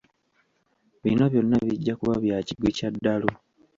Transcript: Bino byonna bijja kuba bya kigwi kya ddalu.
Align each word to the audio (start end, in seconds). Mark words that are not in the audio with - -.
Bino 1.03 1.23
byonna 1.31 1.57
bijja 1.67 1.93
kuba 1.99 2.15
bya 2.23 2.37
kigwi 2.47 2.69
kya 2.77 2.89
ddalu. 2.95 3.29